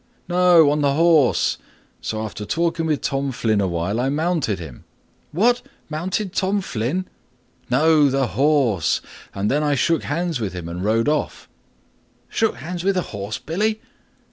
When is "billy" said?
13.37-13.79